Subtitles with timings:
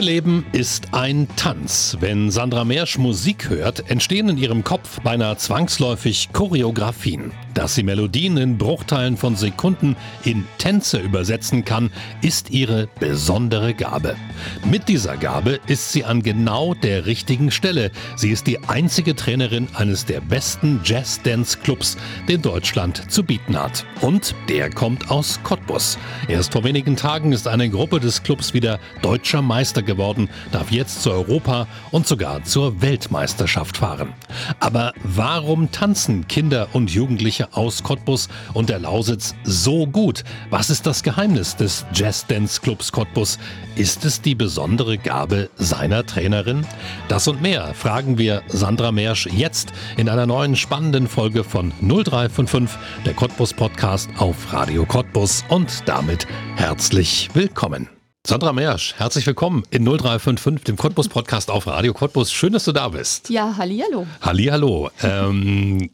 [0.00, 1.98] Ihr Leben ist ein Tanz.
[2.00, 7.32] Wenn Sandra Mersch Musik hört, entstehen in ihrem Kopf beinahe zwangsläufig Choreografien.
[7.52, 11.90] Dass sie Melodien in Bruchteilen von Sekunden in Tänze übersetzen kann,
[12.22, 14.16] ist ihre besondere Gabe.
[14.64, 17.90] Mit dieser Gabe ist sie an genau der richtigen Stelle.
[18.16, 23.84] Sie ist die einzige Trainerin eines der besten Jazz-Dance-Clubs, den Deutschland zu bieten hat.
[24.00, 25.98] Und der kommt aus Cottbus.
[26.26, 31.02] Erst vor wenigen Tagen ist eine Gruppe des Clubs wieder deutscher Meister geworden, darf jetzt
[31.02, 34.12] zur Europa- und sogar zur Weltmeisterschaft fahren.
[34.58, 40.24] Aber warum tanzen Kinder und Jugendliche Jugendliche aus Cottbus und der Lausitz so gut?
[40.48, 43.38] Was ist das Geheimnis des Jazz Dance Clubs Cottbus?
[43.76, 46.66] Ist es die besondere Gabe seiner Trainerin?
[47.08, 52.78] Das und mehr fragen wir Sandra Mersch jetzt in einer neuen spannenden Folge von 0355,
[53.04, 57.99] der Cottbus Podcast auf Radio Cottbus und damit herzlich willkommen.
[58.26, 62.30] Sandra Mersch, herzlich willkommen in 0355, dem Cottbus Podcast auf Radio Cottbus.
[62.30, 63.30] Schön, dass du da bist.
[63.30, 64.06] Ja, hallihallo.
[64.20, 64.90] Hallihallo.
[65.02, 65.88] Ähm,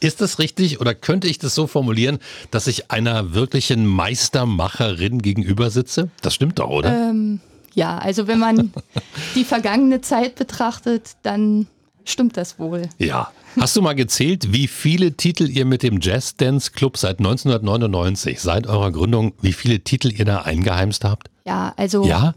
[0.00, 2.20] ist das richtig oder könnte ich das so formulieren,
[2.52, 6.10] dass ich einer wirklichen Meistermacherin gegenüber sitze?
[6.22, 6.92] Das stimmt doch, oder?
[6.92, 7.40] Ähm,
[7.74, 8.72] ja, also wenn man
[9.34, 11.66] die vergangene Zeit betrachtet, dann
[12.04, 12.82] stimmt das wohl.
[12.98, 13.32] Ja.
[13.60, 18.40] Hast du mal gezählt, wie viele Titel ihr mit dem Jazz Dance Club seit 1999,
[18.40, 21.30] seit eurer Gründung, wie viele Titel ihr da eingeheimst habt?
[21.44, 22.04] Ja, also.
[22.04, 22.34] Ja?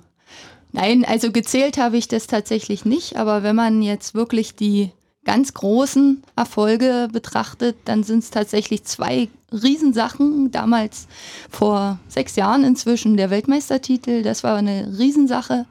[0.71, 4.91] Nein, also gezählt habe ich das tatsächlich nicht, aber wenn man jetzt wirklich die
[5.23, 10.51] ganz großen Erfolge betrachtet, dann sind es tatsächlich zwei Riesensachen.
[10.51, 11.07] Damals
[11.49, 15.65] vor sechs Jahren inzwischen der Weltmeistertitel, das war eine Riesensache.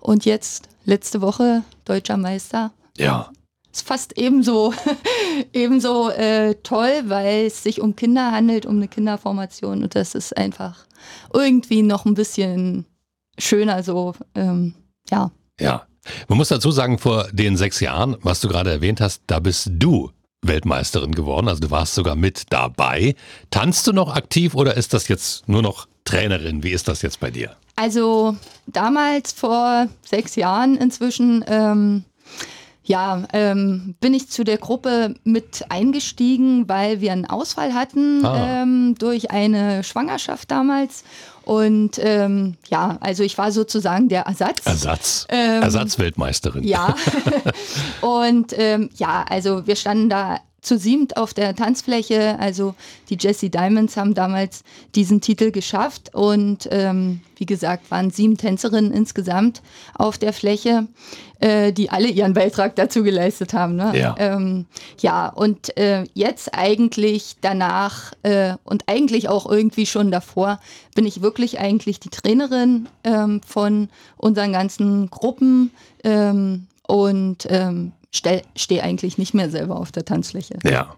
[0.00, 2.72] Und jetzt letzte Woche deutscher Meister.
[2.96, 3.30] Ja.
[3.72, 4.74] Ist fast ebenso,
[5.52, 9.82] ebenso äh, toll, weil es sich um Kinder handelt, um eine Kinderformation.
[9.82, 10.84] Und das ist einfach
[11.32, 12.84] irgendwie noch ein bisschen
[13.38, 14.74] schöner so, ähm,
[15.10, 15.30] ja.
[15.58, 15.86] Ja.
[16.28, 19.70] Man muss dazu sagen, vor den sechs Jahren, was du gerade erwähnt hast, da bist
[19.72, 20.10] du
[20.42, 21.48] Weltmeisterin geworden.
[21.48, 23.14] Also du warst sogar mit dabei.
[23.50, 26.64] Tanzt du noch aktiv oder ist das jetzt nur noch Trainerin?
[26.64, 27.56] Wie ist das jetzt bei dir?
[27.76, 32.04] Also damals vor sechs Jahren inzwischen, ähm,
[32.84, 38.62] ja, ähm, bin ich zu der Gruppe mit eingestiegen, weil wir einen Ausfall hatten ah.
[38.62, 41.04] ähm, durch eine Schwangerschaft damals.
[41.44, 44.64] Und ähm, ja, also ich war sozusagen der Ersatz.
[44.64, 45.26] Ersatz.
[45.28, 46.64] Ähm, Ersatzweltmeisterin.
[46.64, 46.94] Ja.
[48.00, 52.38] und ähm, ja, also wir standen da zu siebt auf der Tanzfläche.
[52.38, 52.74] Also
[53.10, 54.62] die Jesse Diamonds haben damals
[54.94, 59.60] diesen Titel geschafft und ähm, wie gesagt waren sieben Tänzerinnen insgesamt
[59.94, 60.86] auf der Fläche,
[61.40, 63.74] äh, die alle ihren Beitrag dazu geleistet haben.
[63.74, 63.92] Ne?
[63.98, 64.14] Ja.
[64.18, 64.66] Ähm,
[65.00, 70.60] ja, und äh, jetzt eigentlich danach äh, und eigentlich auch irgendwie schon davor
[70.94, 75.72] bin ich wirklich eigentlich die Trainerin ähm, von unseren ganzen Gruppen
[76.04, 80.58] ähm, und ähm, stehe eigentlich nicht mehr selber auf der Tanzfläche.
[80.64, 80.96] Ja.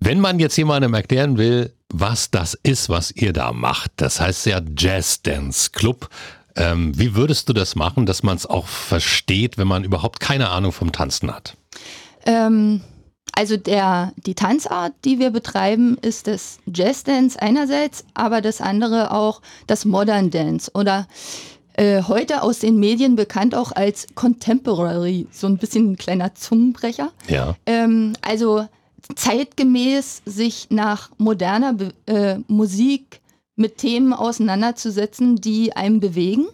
[0.00, 4.46] Wenn man jetzt jemandem erklären will, was das ist, was ihr da macht, das heißt
[4.46, 6.08] ja Jazz Dance Club.
[6.56, 10.50] Ähm, wie würdest du das machen, dass man es auch versteht, wenn man überhaupt keine
[10.50, 11.56] Ahnung vom Tanzen hat?
[12.26, 12.82] Ähm,
[13.32, 19.12] also der, die Tanzart, die wir betreiben, ist das Jazz Dance einerseits, aber das andere
[19.12, 21.06] auch das Modern Dance oder
[21.78, 27.12] äh, heute aus den Medien bekannt auch als Contemporary, so ein bisschen ein kleiner Zungenbrecher.
[27.28, 27.54] Ja.
[27.66, 28.66] Ähm, also
[29.14, 33.20] zeitgemäß sich nach moderner Be äh, Musik
[33.54, 36.46] mit Themen auseinanderzusetzen, die einen bewegen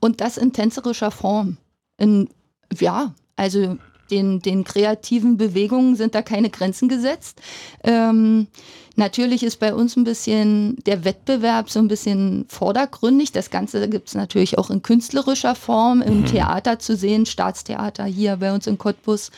[0.00, 1.56] und das in tänzerischer Form.
[1.96, 2.28] In,
[2.76, 3.76] ja, also
[4.10, 7.40] den, den kreativen Bewegungen sind da keine Grenzen gesetzt.
[7.84, 8.48] Ähm,
[8.96, 13.32] natürlich ist bei uns ein bisschen der Wettbewerb so ein bisschen vordergründig.
[13.32, 16.26] Das Ganze gibt es natürlich auch in künstlerischer Form im mhm.
[16.26, 17.26] Theater zu sehen.
[17.26, 19.30] Staatstheater hier bei uns in Cottbus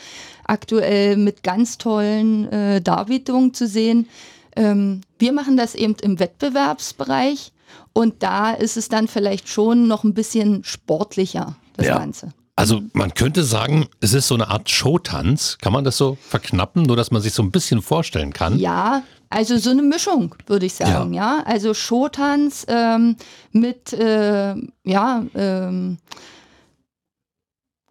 [0.45, 4.07] aktuell mit ganz tollen äh, Darbietungen zu sehen.
[4.55, 7.51] Ähm, wir machen das eben im Wettbewerbsbereich
[7.93, 11.97] und da ist es dann vielleicht schon noch ein bisschen sportlicher, das ja.
[11.97, 12.33] Ganze.
[12.55, 15.59] Also man könnte sagen, es ist so eine Art Showtanz.
[15.61, 18.57] Kann man das so verknappen, nur dass man sich so ein bisschen vorstellen kann?
[18.57, 21.37] Ja, also so eine Mischung, würde ich sagen, ja.
[21.37, 21.43] ja?
[21.45, 23.17] Also Showtanz ähm,
[23.51, 25.97] mit, äh, ja, ähm,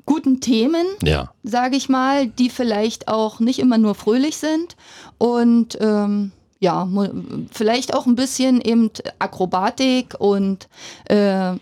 [0.06, 1.32] guten Themen, ja.
[1.42, 4.76] sage ich mal, die vielleicht auch nicht immer nur fröhlich sind
[5.18, 6.88] und ähm, ja,
[7.52, 10.68] vielleicht auch ein bisschen eben Akrobatik und
[11.04, 11.54] äh,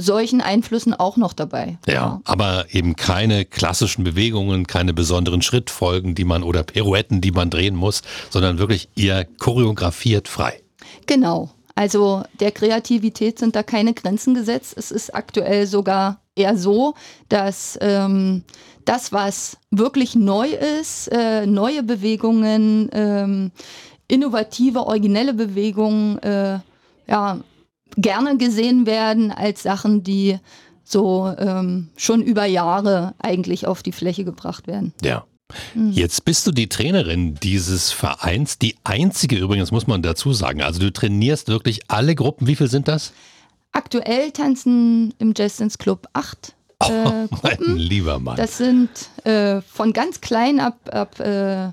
[0.00, 1.78] solchen Einflüssen auch noch dabei.
[1.86, 7.50] Ja, aber eben keine klassischen Bewegungen, keine besonderen Schrittfolgen, die man oder Pirouetten, die man
[7.50, 10.60] drehen muss, sondern wirklich ihr choreografiert frei.
[11.06, 11.50] Genau.
[11.74, 14.74] Also der Kreativität sind da keine Grenzen gesetzt.
[14.76, 16.94] Es ist aktuell sogar eher so,
[17.28, 18.44] dass ähm,
[18.84, 23.52] das, was wirklich neu ist, äh, neue Bewegungen, ähm,
[24.08, 26.58] innovative, originelle Bewegungen, äh,
[27.06, 27.38] ja,
[27.96, 30.38] gerne gesehen werden als Sachen, die
[30.84, 34.92] so ähm, schon über Jahre eigentlich auf die Fläche gebracht werden.
[35.02, 35.24] Ja.
[35.74, 35.92] Mhm.
[35.92, 40.62] Jetzt bist du die Trainerin dieses Vereins, die einzige übrigens, muss man dazu sagen.
[40.62, 42.46] Also du trainierst wirklich alle Gruppen.
[42.46, 43.12] Wie viele sind das?
[43.72, 48.36] Aktuell tanzen im Jazz Dance Club acht äh, oh, mein lieber Mann.
[48.36, 48.88] Das sind
[49.24, 51.70] äh, von ganz klein ab, ab äh,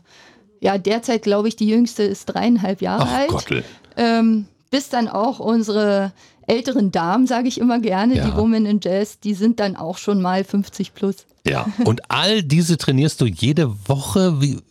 [0.60, 3.30] ja, derzeit glaube ich, die jüngste ist dreieinhalb Jahre Ach, alt.
[3.30, 3.63] Gottel.
[3.96, 6.12] Ähm, bis dann auch unsere
[6.48, 8.25] älteren Damen, sage ich immer gerne, ja.
[8.25, 11.25] die Women in Jazz, die sind dann auch schon mal 50 plus.
[11.46, 14.42] Ja, und all diese trainierst du jede Woche?
[14.42, 14.62] Wie?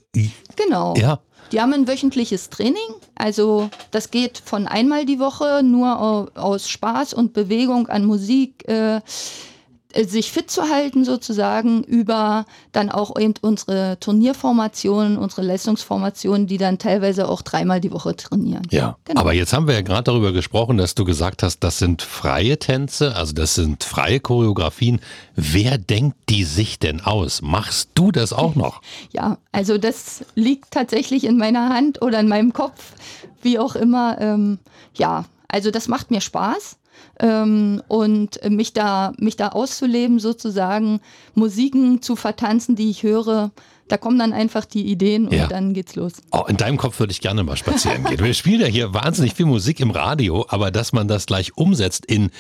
[0.57, 0.95] Genau.
[0.97, 1.21] Ja.
[1.53, 2.77] Die haben ein wöchentliches Training.
[3.15, 8.67] Also das geht von einmal die Woche nur aus Spaß und Bewegung an Musik.
[8.69, 9.01] Äh,
[10.05, 16.79] sich fit zu halten sozusagen über dann auch eben unsere Turnierformationen, unsere Leistungsformationen, die dann
[16.79, 18.63] teilweise auch dreimal die Woche trainieren.
[18.71, 19.21] Ja, genau.
[19.21, 22.59] aber jetzt haben wir ja gerade darüber gesprochen, dass du gesagt hast, das sind freie
[22.59, 25.01] Tänze, also das sind freie Choreografien.
[25.35, 27.43] Wer denkt die sich denn aus?
[27.43, 28.83] Machst du das auch noch?
[29.13, 32.93] Ja, also das liegt tatsächlich in meiner Hand oder in meinem Kopf,
[33.43, 34.21] wie auch immer.
[34.21, 34.59] Ähm,
[34.95, 36.77] ja, also das macht mir Spaß
[37.21, 41.01] ähm, und mich da, mich da auszuleben, sozusagen
[41.35, 43.51] Musiken zu vertanzen, die ich höre.
[43.89, 45.47] Da kommen dann einfach die Ideen und ja.
[45.47, 46.15] dann geht's los.
[46.33, 48.19] Oh, in deinem Kopf würde ich gerne mal spazieren gehen.
[48.19, 52.05] Wir spielen ja hier wahnsinnig viel Musik im Radio, aber dass man das gleich umsetzt
[52.07, 52.31] in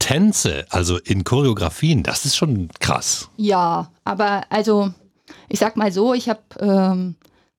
[0.00, 3.28] Tänze, also in Choreografien, das ist schon krass.
[3.36, 4.92] Ja, aber also
[5.48, 7.14] ich sag mal so, ich habe ähm,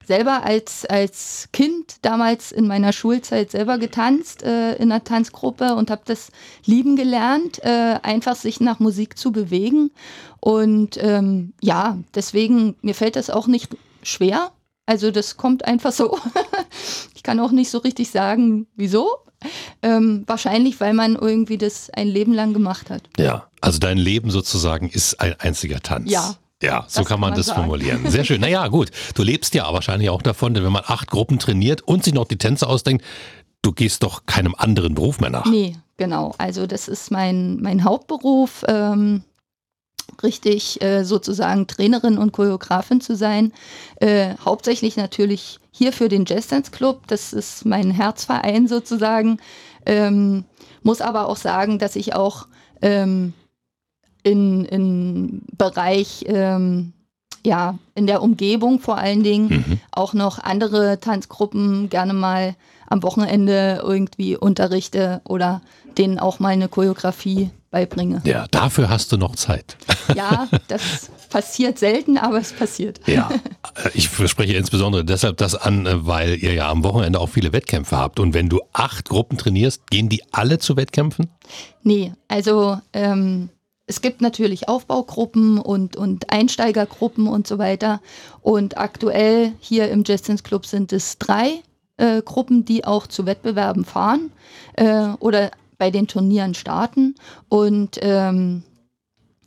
[0.05, 5.89] selber als, als Kind damals in meiner Schulzeit selber getanzt äh, in einer Tanzgruppe und
[5.89, 6.31] habe das
[6.65, 9.91] lieben gelernt, äh, einfach sich nach Musik zu bewegen.
[10.39, 14.51] Und ähm, ja, deswegen, mir fällt das auch nicht schwer.
[14.85, 16.19] Also das kommt einfach so.
[17.15, 19.09] ich kann auch nicht so richtig sagen, wieso.
[19.81, 23.03] Ähm, wahrscheinlich, weil man irgendwie das ein Leben lang gemacht hat.
[23.17, 26.09] Ja, also dein Leben sozusagen ist ein einziger Tanz.
[26.09, 27.62] Ja, ja, so das kann man, man das sagen.
[27.62, 28.01] formulieren.
[28.10, 28.42] Sehr schön.
[28.42, 28.89] Naja, gut.
[29.15, 32.25] Du lebst ja wahrscheinlich auch davon, denn wenn man acht Gruppen trainiert und sich noch
[32.25, 33.04] die Tänze ausdenkt,
[33.62, 35.45] du gehst doch keinem anderen Beruf mehr nach.
[35.45, 36.33] Nee, genau.
[36.38, 39.24] Also das ist mein, mein Hauptberuf, ähm,
[40.21, 43.51] richtig äh, sozusagen Trainerin und Choreografin zu sein.
[43.98, 47.07] Äh, hauptsächlich natürlich hier für den Jazz Dance Club.
[47.07, 49.39] Das ist mein Herzverein sozusagen.
[49.86, 50.45] Ähm,
[50.83, 52.48] muss aber auch sagen, dass ich auch
[52.81, 53.33] ähm,
[54.23, 56.93] in, in Bereich, ähm,
[57.45, 59.79] ja, in der Umgebung vor allen Dingen mhm.
[59.91, 62.55] auch noch andere Tanzgruppen gerne mal
[62.87, 65.61] am Wochenende irgendwie unterrichte oder
[65.97, 68.21] denen auch mal eine Choreografie beibringe.
[68.23, 69.77] Ja, dafür hast du noch Zeit.
[70.15, 72.99] Ja, das passiert selten, aber es passiert.
[73.07, 73.31] Ja,
[73.93, 78.19] ich spreche insbesondere deshalb das an, weil ihr ja am Wochenende auch viele Wettkämpfe habt.
[78.19, 81.29] Und wenn du acht Gruppen trainierst, gehen die alle zu Wettkämpfen?
[81.83, 83.49] Nee, also ähm,
[83.85, 88.01] es gibt natürlich Aufbaugruppen und, und Einsteigergruppen und so weiter.
[88.41, 91.62] Und aktuell hier im Jetsons Club sind es drei
[91.98, 94.31] äh, Gruppen, die auch zu Wettbewerben fahren
[94.75, 97.15] äh, oder bei den Turnieren starten.
[97.50, 98.63] Und ähm,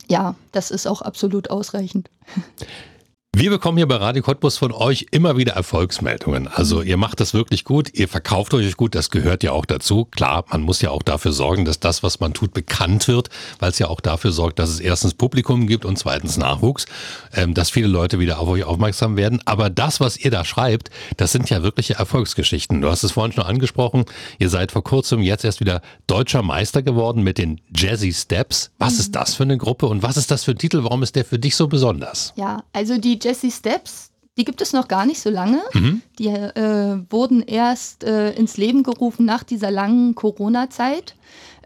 [0.07, 2.11] ja, das ist auch absolut ausreichend.
[3.39, 6.49] Wir bekommen hier bei Radio Cottbus von euch immer wieder Erfolgsmeldungen.
[6.49, 10.07] Also ihr macht das wirklich gut, ihr verkauft euch gut, das gehört ja auch dazu.
[10.07, 13.29] Klar, man muss ja auch dafür sorgen, dass das, was man tut, bekannt wird,
[13.59, 16.87] weil es ja auch dafür sorgt, dass es erstens Publikum gibt und zweitens Nachwuchs,
[17.35, 19.43] ähm, dass viele Leute wieder auf euch aufmerksam werden.
[19.45, 20.89] Aber das, was ihr da schreibt,
[21.19, 22.81] das sind ja wirkliche Erfolgsgeschichten.
[22.81, 24.07] Du hast es vorhin schon angesprochen,
[24.39, 28.71] ihr seid vor kurzem jetzt erst wieder deutscher Meister geworden mit den Jazzy Steps.
[28.79, 29.01] Was mhm.
[29.01, 30.85] ist das für eine Gruppe und was ist das für ein Titel?
[30.85, 32.33] Warum ist der für dich so besonders?
[32.37, 35.63] Ja, also die Jessie Steps, die gibt es noch gar nicht so lange.
[35.75, 36.01] Mhm.
[36.21, 41.17] Die äh, wurden erst äh, ins Leben gerufen nach dieser langen Corona-Zeit,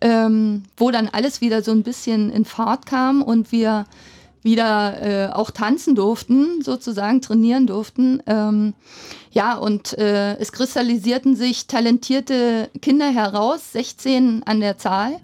[0.01, 3.85] ähm, wo dann alles wieder so ein bisschen in Fahrt kam und wir
[4.43, 8.23] wieder äh, auch tanzen durften, sozusagen trainieren durften.
[8.27, 8.75] Ähm,
[9.33, 15.21] ja, und äh, es kristallisierten sich talentierte Kinder heraus, 16 an der Zahl.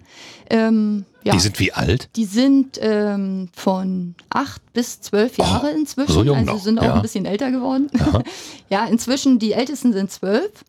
[0.49, 2.09] Ähm, ja, die sind wie alt?
[2.15, 6.13] Die sind ähm, von acht bis zwölf Jahre oh, inzwischen.
[6.13, 6.63] So jung also noch.
[6.63, 6.93] sind auch ja.
[6.93, 7.89] ein bisschen älter geworden.
[8.69, 10.63] ja, inzwischen die Ältesten sind zwölf.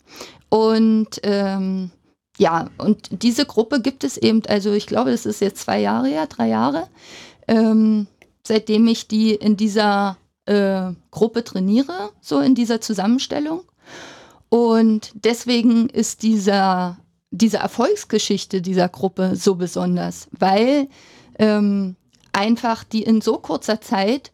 [0.49, 1.90] Und ähm,
[2.38, 6.09] ja, und diese Gruppe gibt es eben, also ich glaube, das ist jetzt zwei Jahre
[6.09, 6.88] her, drei Jahre,
[7.47, 8.09] ähm,
[8.49, 13.62] seitdem ich die in dieser äh, Gruppe trainiere, so in dieser Zusammenstellung.
[14.49, 16.99] Und deswegen ist dieser,
[17.31, 20.88] diese Erfolgsgeschichte dieser Gruppe so besonders, weil
[21.38, 21.97] ähm,
[22.33, 24.33] einfach die in so kurzer Zeit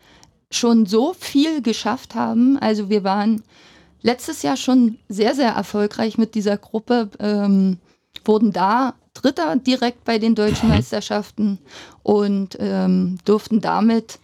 [0.50, 2.56] schon so viel geschafft haben.
[2.58, 3.42] Also wir waren
[4.02, 7.78] letztes Jahr schon sehr, sehr erfolgreich mit dieser Gruppe, ähm,
[8.24, 10.76] wurden da Dritter direkt bei den deutschen mhm.
[10.76, 11.58] Meisterschaften
[12.02, 14.18] und ähm, durften damit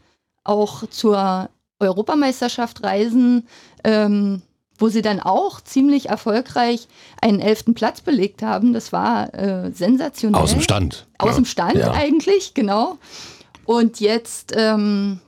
[0.45, 3.47] auch zur Europameisterschaft reisen,
[3.85, 4.43] ähm,
[4.79, 6.89] wo sie dann auch ziemlich erfolgreich
[7.21, 8.73] einen elften Platz belegt haben.
[8.73, 10.41] Das war äh, sensationell.
[10.41, 11.07] Aus dem Stand.
[11.19, 11.35] Aus ja.
[11.37, 11.93] dem Stand ja.
[11.93, 12.99] eigentlich, genau.
[13.65, 15.21] Und jetzt, ähm,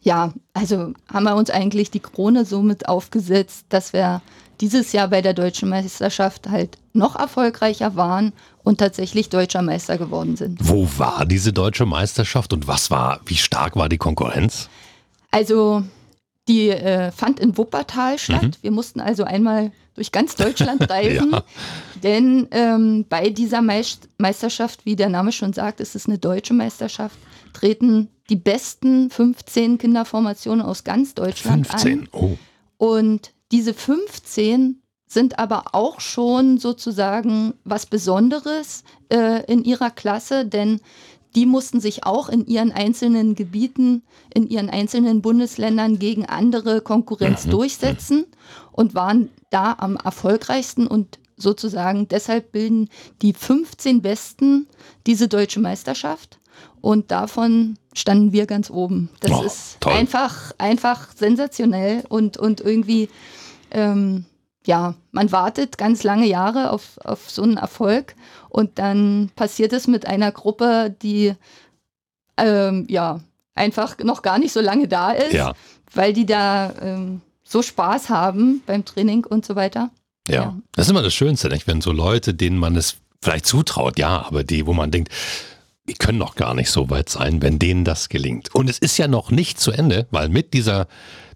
[0.00, 4.22] ja, also haben wir uns eigentlich die Krone somit aufgesetzt, dass wir
[4.60, 8.32] dieses Jahr bei der deutschen Meisterschaft halt noch erfolgreicher waren
[8.64, 10.58] und tatsächlich deutscher Meister geworden sind.
[10.60, 14.68] Wo war diese deutsche Meisterschaft und was war, wie stark war die Konkurrenz?
[15.30, 15.84] Also
[16.48, 18.42] die äh, fand in Wuppertal statt.
[18.42, 18.52] Mhm.
[18.62, 21.44] Wir mussten also einmal durch ganz Deutschland reisen, ja.
[22.02, 27.16] denn ähm, bei dieser Meisterschaft, wie der Name schon sagt, ist es eine deutsche Meisterschaft,
[27.52, 32.00] treten die besten 15 Kinderformationen aus ganz Deutschland 15.
[32.00, 32.08] an.
[32.12, 32.36] Oh.
[32.76, 34.82] Und diese 15
[35.14, 40.80] sind aber auch schon sozusagen was Besonderes äh, in ihrer Klasse, denn
[41.34, 44.02] die mussten sich auch in ihren einzelnen Gebieten,
[44.32, 47.50] in ihren einzelnen Bundesländern gegen andere Konkurrenz mhm.
[47.50, 48.26] durchsetzen
[48.70, 52.88] und waren da am erfolgreichsten und sozusagen deshalb bilden
[53.22, 54.68] die 15 Besten
[55.06, 56.38] diese deutsche Meisterschaft
[56.80, 59.10] und davon standen wir ganz oben.
[59.20, 59.94] Das oh, ist toll.
[59.94, 63.08] einfach, einfach sensationell und, und irgendwie,
[63.70, 64.26] ähm,
[64.66, 68.14] ja, man wartet ganz lange Jahre auf, auf so einen Erfolg
[68.48, 71.34] und dann passiert es mit einer Gruppe, die
[72.36, 73.20] ähm, ja
[73.54, 75.52] einfach noch gar nicht so lange da ist, ja.
[75.92, 79.90] weil die da ähm, so Spaß haben beim Training und so weiter.
[80.28, 80.34] Ja.
[80.34, 80.56] ja.
[80.72, 81.66] das ist immer das Schönste, nicht?
[81.66, 85.12] wenn so Leute, denen man es vielleicht zutraut, ja, aber die, wo man denkt,
[85.88, 88.54] die können noch gar nicht so weit sein, wenn denen das gelingt.
[88.54, 90.86] Und es ist ja noch nicht zu Ende, weil mit dieser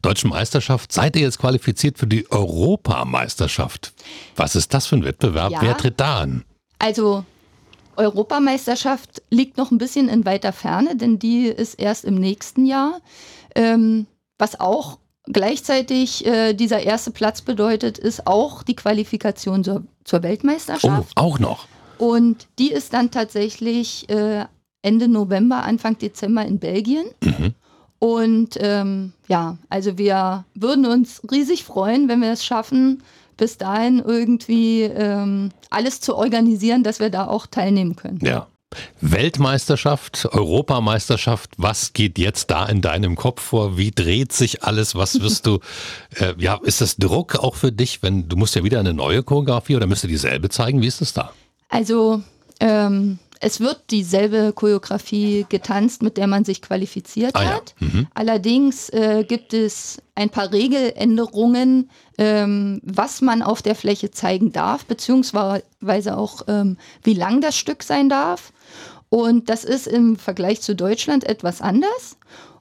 [0.00, 3.93] deutschen Meisterschaft seid ihr jetzt qualifiziert für die Europameisterschaft.
[4.37, 5.52] Was ist das für ein Wettbewerb?
[5.52, 5.62] Ja.
[5.62, 6.45] Wer tritt da an?
[6.78, 7.25] Also
[7.97, 13.00] Europameisterschaft liegt noch ein bisschen in weiter Ferne, denn die ist erst im nächsten Jahr.
[13.55, 14.07] Ähm,
[14.38, 21.12] was auch gleichzeitig äh, dieser erste Platz bedeutet, ist auch die Qualifikation zur, zur Weltmeisterschaft.
[21.17, 21.67] Oh, auch noch.
[21.99, 24.45] Und die ist dann tatsächlich äh,
[24.83, 27.07] Ende November, Anfang Dezember in Belgien.
[27.23, 27.55] Mhm.
[27.99, 33.02] Und ähm, ja, also wir würden uns riesig freuen, wenn wir es schaffen,
[33.37, 38.21] bis dahin irgendwie ähm, alles zu organisieren, dass wir da auch teilnehmen können.
[38.23, 38.47] Ja.
[39.00, 43.78] Weltmeisterschaft, Europameisterschaft, was geht jetzt da in deinem Kopf vor?
[43.78, 44.95] Wie dreht sich alles?
[44.95, 45.61] Was wirst du,
[46.17, 49.23] äh, ja, ist das Druck auch für dich, wenn du musst ja wieder eine neue
[49.23, 50.83] Choreografie oder müsst du dieselbe zeigen?
[50.83, 51.33] Wie ist es da?
[51.68, 52.22] Also,
[52.60, 57.75] ähm, es wird dieselbe Choreografie getanzt, mit der man sich qualifiziert ah, hat.
[57.78, 57.87] Ja.
[57.87, 58.06] Mhm.
[58.14, 64.87] Allerdings äh, gibt es ein paar Regeländerungen, ähm, was man auf der Fläche zeigen darf,
[64.87, 68.52] beziehungsweise auch ähm, wie lang das Stück sein darf.
[69.08, 72.18] Und das ist im Vergleich zu Deutschland etwas anders.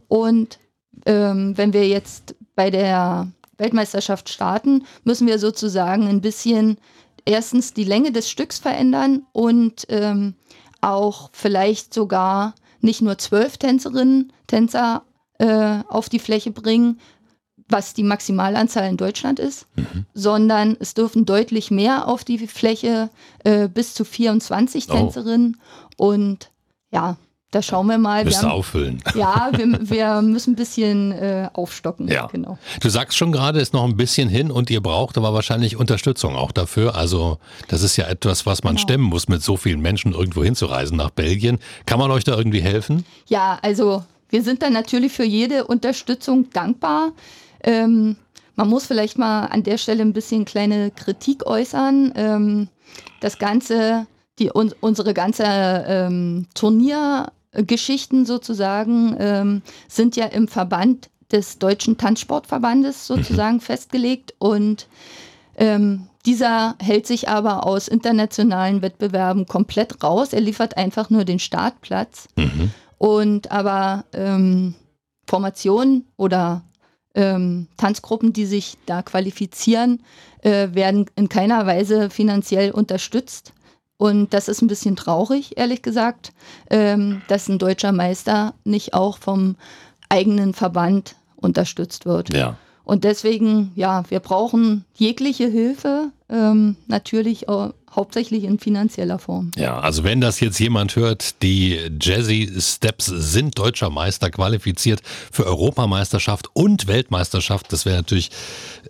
[0.08, 0.60] Und
[1.06, 6.78] ähm, wenn wir jetzt bei der Weltmeisterschaft starten, müssen wir sozusagen ein bisschen
[7.28, 10.36] erstens die Länge des Stücks verändern und ähm,
[10.82, 15.04] auch vielleicht sogar nicht nur zwölf Tänzerinnen, Tänzer
[15.40, 17.00] äh, auf die Fläche bringen,
[17.70, 20.06] was die Maximalanzahl in Deutschland ist, mhm.
[20.14, 23.10] sondern es dürfen deutlich mehr auf die Fläche,
[23.44, 25.58] äh, bis zu 24 Tänzerinnen.
[25.98, 26.08] Oh.
[26.10, 26.52] Und
[26.92, 27.18] ja,
[27.58, 28.24] da schauen wir mal.
[28.24, 29.02] Wir haben, auffüllen.
[29.16, 32.08] Ja, wir, wir, müssen ein bisschen äh, aufstocken.
[32.08, 32.28] Ja.
[32.28, 32.60] Genau.
[32.82, 36.36] Du sagst schon gerade, ist noch ein bisschen hin und ihr braucht aber wahrscheinlich Unterstützung
[36.36, 36.96] auch dafür.
[36.96, 38.84] Also das ist ja etwas, was man genau.
[38.84, 41.58] stemmen muss, mit so vielen Menschen irgendwo hinzureisen nach Belgien.
[41.88, 43.06] Kann man euch da irgendwie helfen?
[43.26, 47.14] Ja, also wir sind da natürlich für jede Unterstützung dankbar.
[47.64, 48.18] Ähm,
[48.56, 52.14] man muss vielleicht mal an der Stelle ein bisschen kleine Kritik äußern.
[52.16, 52.68] Ähm,
[53.20, 54.06] das Ganze,
[54.38, 57.32] die, un, unsere ganze ähm, Turnier
[57.66, 63.62] Geschichten sozusagen ähm, sind ja im Verband des Deutschen Tanzsportverbandes sozusagen mhm.
[63.62, 64.88] festgelegt und
[65.58, 70.34] ähm, dieser hält sich aber aus internationalen Wettbewerben komplett raus.
[70.34, 72.28] Er liefert einfach nur den Startplatz.
[72.36, 72.72] Mhm.
[72.98, 74.76] Und aber ähm,
[75.26, 76.64] Formationen oder
[77.16, 80.04] ähm, Tanzgruppen, die sich da qualifizieren,
[80.42, 83.54] äh, werden in keiner Weise finanziell unterstützt.
[83.98, 86.32] Und das ist ein bisschen traurig, ehrlich gesagt,
[86.70, 89.56] ähm, dass ein deutscher Meister nicht auch vom
[90.10, 92.34] eigenen Verband unterstützt wird.
[92.34, 92.58] Ja.
[92.84, 99.52] Und deswegen, ja, wir brauchen jegliche Hilfe, ähm, natürlich auch, hauptsächlich in finanzieller Form.
[99.56, 105.02] Ja, also wenn das jetzt jemand hört, die Jazzy Steps sind deutscher Meister qualifiziert
[105.32, 108.30] für Europameisterschaft und Weltmeisterschaft, das wäre natürlich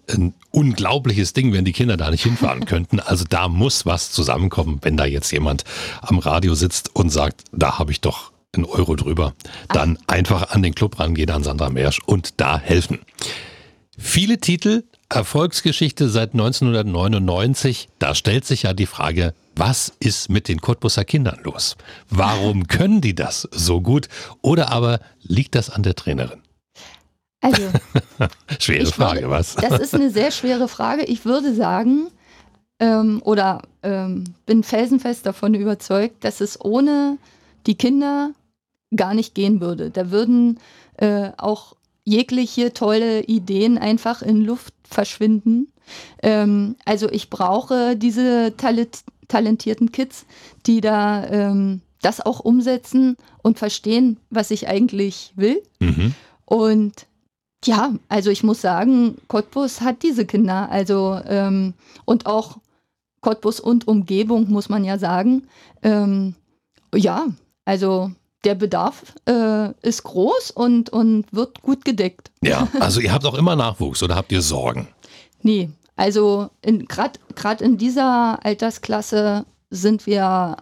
[0.10, 3.00] ein unglaubliches Ding, wenn die Kinder da nicht hinfahren könnten.
[3.00, 5.64] Also da muss was zusammenkommen, wenn da jetzt jemand
[6.02, 9.34] am Radio sitzt und sagt, da habe ich doch einen Euro drüber.
[9.70, 13.00] Dann einfach an den Club rangehen, an Sandra Mersch und da helfen.
[13.98, 17.90] Viele Titel, Erfolgsgeschichte seit 1999.
[18.00, 21.78] Da stellt sich ja die Frage, was ist mit den Cottbusser Kindern los?
[22.10, 24.10] Warum können die das so gut?
[24.42, 26.42] Oder aber liegt das an der Trainerin?
[27.40, 27.62] Also,
[28.60, 29.56] schwere Frage, würde, was?
[29.56, 31.04] Das ist eine sehr schwere Frage.
[31.06, 32.08] Ich würde sagen,
[32.80, 37.18] ähm, oder ähm, bin felsenfest davon überzeugt, dass es ohne
[37.66, 38.32] die Kinder
[38.96, 39.90] gar nicht gehen würde.
[39.92, 40.60] Da würden
[40.98, 41.77] äh, auch
[42.08, 45.68] jegliche tolle Ideen einfach in Luft verschwinden.
[46.24, 50.26] Ähm, also ich brauche diese talent talentierten Kids,
[50.66, 55.62] die da ähm, das auch umsetzen und verstehen, was ich eigentlich will.
[55.80, 56.14] Mhm.
[56.46, 57.08] Und
[57.66, 60.70] ja, also ich muss sagen, Cottbus hat diese Kinder.
[60.72, 61.74] Also ähm,
[62.06, 62.60] und auch
[63.20, 65.50] Cottbus und Umgebung, muss man ja sagen.
[65.84, 66.36] Ähm,
[66.96, 67.28] ja,
[67.66, 68.12] also
[68.44, 72.32] der Bedarf äh, ist groß und, und wird gut gedeckt.
[72.42, 74.88] Ja, also ihr habt auch immer Nachwuchs oder habt ihr Sorgen?
[75.42, 80.58] Nee, also gerade in dieser Altersklasse sind wir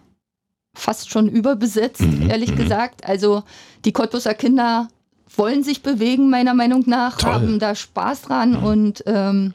[0.74, 2.56] fast schon überbesetzt, Mhm, ehrlich mhm.
[2.56, 3.06] gesagt.
[3.06, 3.42] Also
[3.84, 4.88] die Cottbuser Kinder
[5.36, 7.32] wollen sich bewegen, meiner Meinung nach, Toll.
[7.32, 9.54] haben da Spaß dran und ähm,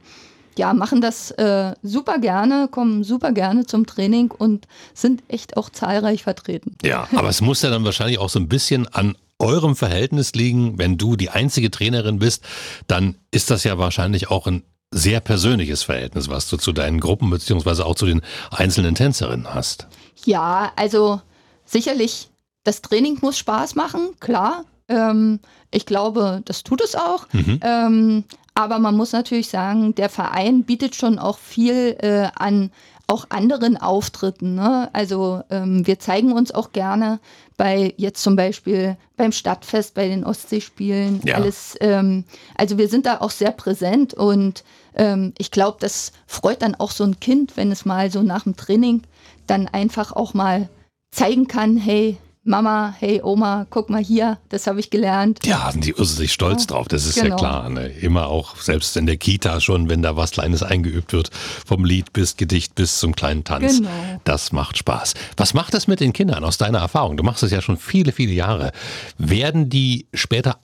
[0.58, 5.70] ja, machen das äh, super gerne, kommen super gerne zum Training und sind echt auch
[5.70, 6.76] zahlreich vertreten.
[6.84, 10.78] Ja, aber es muss ja dann wahrscheinlich auch so ein bisschen an eurem Verhältnis liegen.
[10.78, 12.44] Wenn du die einzige Trainerin bist,
[12.88, 17.30] dann ist das ja wahrscheinlich auch ein sehr persönliches Verhältnis, was du zu deinen Gruppen
[17.30, 18.22] beziehungsweise auch zu den
[18.52, 19.88] einzelnen Tänzerinnen hast.
[20.26, 21.22] Ja, also
[21.66, 22.30] sicherlich,
[22.64, 24.66] das Training muss Spaß machen, klar.
[24.90, 25.40] Ähm,
[25.72, 27.26] ich glaube, das tut es auch.
[27.32, 27.60] Mhm.
[27.64, 28.24] Ähm,
[28.54, 32.72] aber man muss natürlich sagen, der Verein bietet schon auch viel äh, an
[33.08, 34.56] auch anderen Auftritten.
[34.56, 34.90] Ne?
[34.94, 37.20] Also ähm, wir zeigen uns auch gerne
[37.58, 41.36] bei jetzt zum Beispiel beim Stadtfest, bei den Ostseespielen, Ja.
[41.36, 41.76] alles.
[41.82, 42.24] Ähm,
[42.56, 44.64] also wir sind da auch sehr präsent und
[44.96, 48.44] ähm, ich glaube, das freut dann auch so ein Kind, wenn es mal so nach
[48.44, 49.02] dem Training
[49.46, 50.70] dann einfach auch mal
[51.12, 55.46] zeigen kann, hey Mama, hey Oma, guck mal hier, das habe ich gelernt.
[55.46, 57.36] Ja, sind die Urse sich stolz drauf, das ist ja Genau.
[57.36, 57.70] klar.
[57.70, 57.88] Ne?
[57.88, 62.14] Immer auch, selbst in der Kita schon, wenn da was Kleines eingeübt wird, vom Lied
[62.14, 63.78] bis Gedicht bis zum kleinen Tanz.
[63.78, 63.90] Genau.
[64.24, 65.14] Das macht Spaß.
[65.38, 67.16] Was macht das mit den Kindern aus deiner Erfahrung?
[67.16, 68.72] Du machst es ja schon viele, viele Jahre.
[69.20, 70.58] Werden die später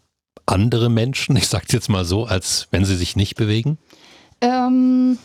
[0.48, 3.78] andere Menschen, ich sag's jetzt mal so, als wenn sie sich nicht bewegen?
[4.42, 5.20] Ähm,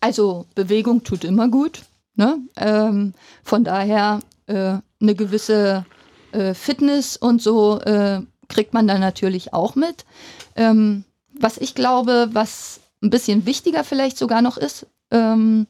[0.00, 1.84] also Bewegung tut immer gut.
[2.16, 2.36] Ne?
[2.56, 5.84] Ähm, von daher äh, eine gewisse
[6.32, 10.04] äh, Fitness und so äh, kriegt man dann natürlich auch mit.
[10.54, 11.04] Ähm,
[11.38, 15.66] was ich glaube, was ein bisschen wichtiger vielleicht sogar noch ist, ähm,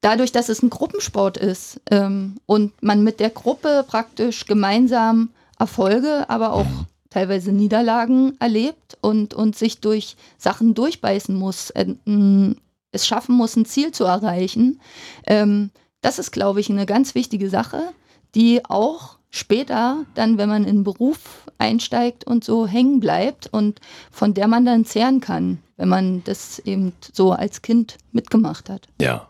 [0.00, 6.28] dadurch, dass es ein Gruppensport ist ähm, und man mit der Gruppe praktisch gemeinsam Erfolge,
[6.28, 6.66] aber auch
[7.10, 11.94] teilweise Niederlagen erlebt und, und sich durch Sachen durchbeißen muss, äh,
[12.90, 14.80] es schaffen muss, ein Ziel zu erreichen.
[15.26, 17.92] Ähm, das ist, glaube ich, eine ganz wichtige Sache,
[18.34, 23.80] die auch später dann, wenn man in den Beruf einsteigt und so hängen bleibt und
[24.10, 28.88] von der man dann zehren kann, wenn man das eben so als Kind mitgemacht hat.
[29.00, 29.28] Ja.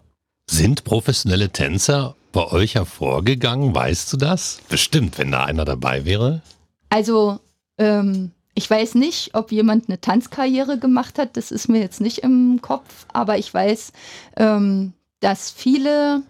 [0.50, 3.74] Sind professionelle Tänzer bei euch hervorgegangen?
[3.74, 4.58] Weißt du das?
[4.68, 6.42] Bestimmt, wenn da einer dabei wäre.
[6.90, 7.38] Also,
[7.78, 12.18] ähm, ich weiß nicht, ob jemand eine Tanzkarriere gemacht hat, das ist mir jetzt nicht
[12.18, 13.92] im Kopf, aber ich weiß,
[14.36, 16.22] ähm, dass viele,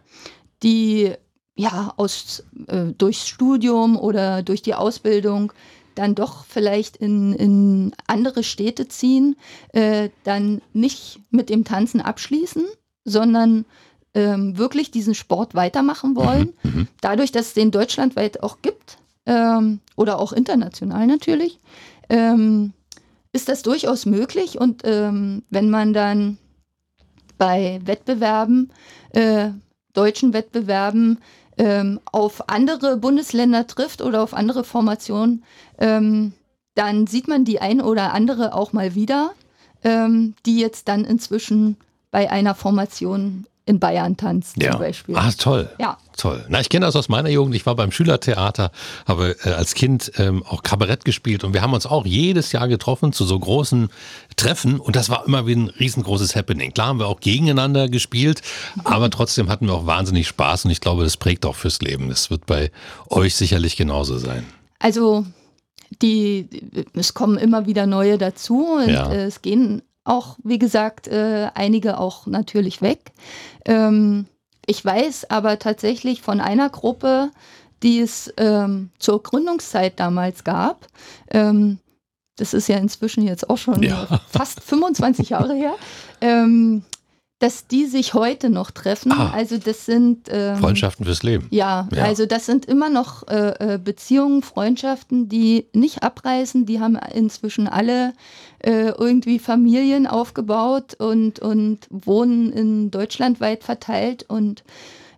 [0.63, 1.15] die
[1.55, 5.53] ja aus äh, durchs Studium oder durch die Ausbildung
[5.95, 9.37] dann doch vielleicht in, in andere Städte ziehen,
[9.73, 12.65] äh, dann nicht mit dem Tanzen abschließen,
[13.05, 13.65] sondern
[14.15, 16.55] ähm, wirklich diesen Sport weitermachen wollen.
[16.63, 16.89] Mhm.
[17.01, 21.59] Dadurch, dass es den deutschlandweit auch gibt ähm, oder auch international natürlich,
[22.09, 22.73] ähm,
[23.33, 24.59] ist das durchaus möglich.
[24.61, 26.39] Und ähm, wenn man dann
[27.39, 28.71] bei Wettbewerben,
[29.11, 29.51] äh,
[29.95, 31.19] deutschen Wettbewerben,
[31.59, 35.45] ähm, auf andere Bundesländer trifft oder auf andere Formationen,
[35.79, 36.33] ähm,
[36.75, 39.33] dann sieht man die ein oder andere auch mal wieder.
[39.85, 41.77] ähm, die jetzt dann inzwischen
[42.11, 44.73] bei einer Formation in Bayern tanzt Ja.
[44.73, 45.17] zum Beispiel.
[45.17, 45.71] Ah, toll.
[45.79, 45.97] Ja.
[46.17, 46.45] Toll.
[46.49, 47.55] Na, ich kenne das aus meiner Jugend.
[47.55, 48.71] Ich war beim Schülertheater,
[49.07, 52.69] habe äh, als Kind ähm, auch Kabarett gespielt und wir haben uns auch jedes Jahr
[52.69, 53.89] getroffen zu so großen
[54.37, 56.75] Treffen und das war immer wie ein riesengroßes Happening.
[56.75, 58.43] Klar haben wir auch gegeneinander gespielt,
[58.85, 62.09] aber trotzdem hatten wir auch wahnsinnig Spaß und ich glaube, das prägt auch fürs Leben.
[62.09, 62.71] Das wird bei
[63.09, 64.45] euch sicherlich genauso sein.
[64.81, 65.25] Also
[66.03, 66.49] die,
[66.95, 69.11] es kommen immer wieder neue dazu und Ja.
[69.13, 73.13] es gehen auch, wie gesagt, äh, einige auch natürlich weg.
[73.65, 74.27] Ähm,
[74.67, 77.31] ich weiß aber tatsächlich von einer Gruppe,
[77.83, 80.87] die es ähm, zur Gründungszeit damals gab.
[81.31, 81.79] Ähm,
[82.37, 84.07] das ist ja inzwischen jetzt auch schon Ja.
[84.29, 85.75] fast 25 Jahre her.
[86.21, 86.85] Ähm,
[87.41, 89.11] dass die sich heute noch treffen.
[89.11, 89.33] Ah.
[89.35, 91.49] Also das sind ähm, Freundschaften fürs Leben.
[91.51, 92.05] ja, Ja.
[92.05, 96.67] also das sind immer noch äh, äh, Beziehungen, Freundschaften, die nicht abreißen.
[96.67, 98.13] Die haben inzwischen alle
[98.63, 104.25] äh, irgendwie Familien aufgebaut und, und wohnen in Deutschland weit verteilt.
[104.29, 104.65] Und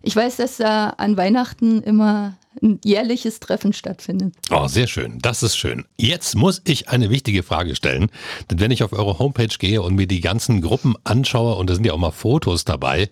[0.01, 4.33] ich weiß, dass da an Weihnachten immer ein jährliches Treffen stattfindet.
[4.49, 5.19] Oh, sehr schön.
[5.19, 5.83] Das ist schön.
[5.97, 8.09] Jetzt muss ich eine wichtige Frage stellen.
[8.49, 11.75] Denn wenn ich auf eure Homepage gehe und mir die ganzen Gruppen anschaue, und da
[11.75, 13.09] sind ja auch mal Fotos dabei,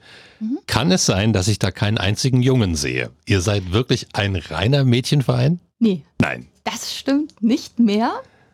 [0.68, 3.12] kann es sein, dass ich da keinen einzigen Jungen sehe?
[3.26, 5.60] Ihr seid wirklich ein reiner Mädchenverein?
[5.80, 6.48] Nee, Nein.
[6.64, 8.14] Das stimmt nicht mehr,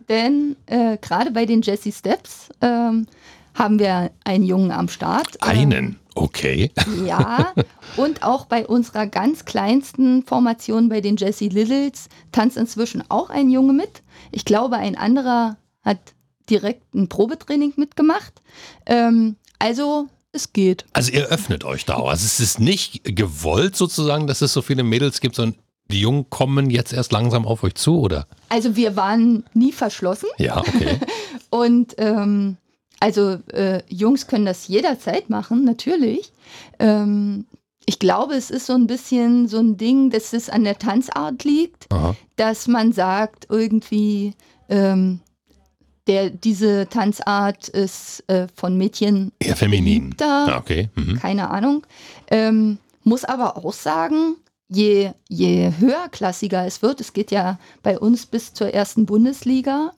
[0.10, 3.06] denn äh, gerade bei den Jesse Steps ähm,
[3.54, 5.38] haben wir einen Jungen am Start.
[5.44, 6.00] Ähm, Einen.
[6.16, 6.72] Okay.
[7.06, 7.54] ja,
[7.96, 13.50] und auch bei unserer ganz kleinsten Formation bei den Jesse Littles tanzt inzwischen auch ein
[13.50, 14.02] Junge mit.
[14.32, 16.00] Ich glaube, ein anderer hat
[16.50, 18.42] direkt ein Probetraining mitgemacht.
[18.86, 20.86] Ähm, also, es geht.
[20.94, 22.10] Also ihr öffnet euch da auch.
[22.10, 25.60] Also es ist nicht gewollt sozusagen, dass es so viele Mädels gibt, sondern
[25.92, 28.28] die Jungen kommen jetzt erst langsam auf euch zu, oder?
[28.50, 30.28] Also, wir waren nie verschlossen.
[30.38, 31.00] Ja, okay.
[31.50, 32.58] Und ähm,
[33.00, 36.32] also äh, Jungs können das jederzeit machen, natürlich.
[36.80, 37.46] Ähm,
[37.86, 41.44] ich glaube, es ist so ein bisschen so ein Ding, dass es an der Tanzart
[41.44, 42.16] liegt, Aha.
[42.36, 44.34] dass man sagt, irgendwie,
[44.68, 45.22] ähm,
[46.08, 50.02] der, diese Tanzart ist äh, von Mädchen Eher feminin.
[50.12, 50.90] beliebter, Ja, okay.
[50.96, 51.20] Mhm.
[51.20, 51.86] keine Ahnung.
[52.30, 54.36] Ähm, muss aber auch sagen,
[54.70, 59.92] je, je höherklassiger es wird, es geht ja bei uns bis zur ersten Bundesliga,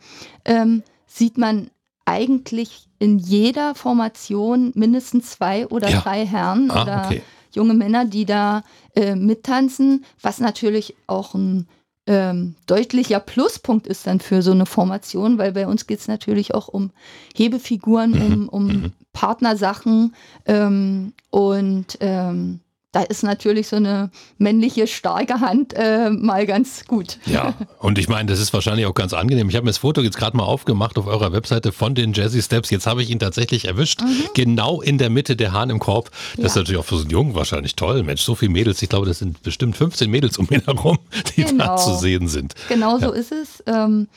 [0.45, 1.69] ähm, sieht man
[2.05, 6.01] eigentlich in jeder Formation mindestens zwei oder Ja.
[6.01, 7.21] drei Herren Ah, oder okay.
[7.53, 8.63] junge Männer, die da
[8.95, 11.67] äh, mittanzen, was natürlich auch ein
[12.07, 16.53] ähm, deutlicher Pluspunkt ist dann für so eine Formation, weil bei uns geht es natürlich
[16.55, 16.91] auch um
[17.35, 25.39] Hebefiguren, Mhm, um, um Partnersachen ähm, und ähm, da ist natürlich so eine männliche starke
[25.39, 27.19] Hand äh, mal ganz gut.
[27.25, 29.47] Ja, und ich meine, das ist wahrscheinlich auch ganz angenehm.
[29.49, 32.41] Ich habe mir das Foto jetzt gerade mal aufgemacht auf eurer Webseite von den Jazzy
[32.41, 32.69] Steps.
[32.69, 34.01] Jetzt habe ich ihn tatsächlich erwischt.
[34.33, 36.11] Genau in der Mitte der Hahn im Korb.
[36.11, 36.43] Das ist Mhm.
[36.43, 36.55] Ja.
[36.55, 38.03] natürlich auch für so einen Jungen wahrscheinlich toll.
[38.03, 38.81] Mensch, so viele Mädels.
[38.81, 40.99] Ich glaube, das sind bestimmt 15 Mädels um ihn herum,
[41.37, 41.77] die da Genau.
[41.77, 42.55] zu sehen sind.
[42.67, 43.63] Genau so ist es.
[43.67, 44.07] Ähm,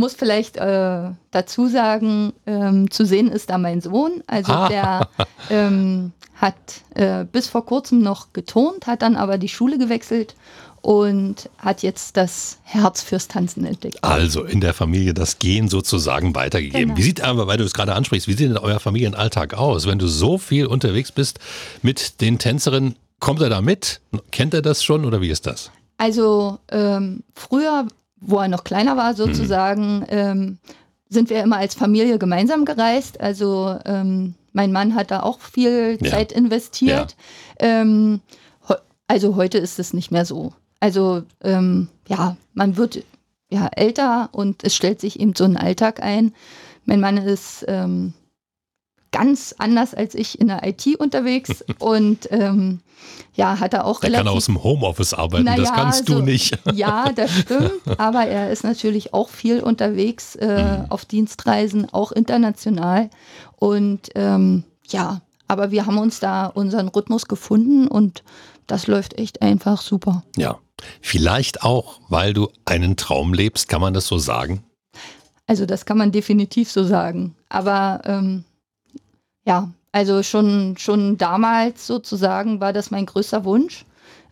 [0.00, 4.22] muss vielleicht äh, dazu sagen, ähm, zu sehen ist da mein Sohn.
[4.26, 4.68] Also Ah.
[4.68, 5.08] der
[5.50, 6.56] ähm, hat
[6.94, 10.34] äh, bis vor kurzem noch geturnt, hat dann aber die Schule gewechselt
[10.82, 14.02] und hat jetzt das Herz fürs Tanzen entdeckt.
[14.02, 16.88] Also in der Familie das Gen sozusagen weitergegeben.
[16.88, 16.96] Genau.
[16.96, 19.86] Wie sieht aber, weil du es gerade ansprichst, wie sieht denn euer Familienalltag aus?
[19.86, 21.38] Wenn du so viel unterwegs bist
[21.82, 24.00] mit den Tänzerinnen, kommt er da mit?
[24.30, 25.70] Kennt er das schon oder wie ist das?
[25.98, 27.86] Also ähm, früher,
[28.20, 30.58] wo er noch kleiner war sozusagen, ähm,
[31.08, 33.20] sind wir immer als Familie gemeinsam gereist.
[33.20, 36.10] Also ähm, mein Mann hat da auch viel Ja.
[36.10, 37.16] Zeit investiert.
[37.58, 38.20] Ähm,
[38.68, 38.76] heu-
[39.08, 40.52] also heute ist es nicht mehr so.
[40.78, 43.02] Also ähm, ja, man wird
[43.50, 46.32] ja älter und es stellt sich eben so ein Alltag ein.
[46.84, 48.14] Mein Mann ist ähm,
[49.12, 52.80] ganz anders als ich in der IT unterwegs und ähm,
[53.34, 56.20] ja, hat er auch Der kann relativ aus dem Homeoffice arbeiten, das Naja, kannst du
[56.20, 56.58] nicht.
[56.74, 57.72] Ja, das stimmt.
[57.98, 60.86] Aber er ist natürlich auch viel unterwegs äh, Mhm.
[60.90, 63.08] auf Dienstreisen, auch international.
[63.56, 68.22] Und ähm, ja, aber wir haben uns da unseren Rhythmus gefunden und
[68.66, 70.22] das läuft echt einfach super.
[70.36, 70.58] Ja.
[71.00, 74.62] Vielleicht auch, weil du einen Traum lebst, kann man das so sagen?
[75.46, 77.34] Also das kann man definitiv so sagen.
[77.48, 78.44] Aber ähm,
[79.46, 83.84] ja, also schon, schon damals sozusagen war das mein größter Wunsch,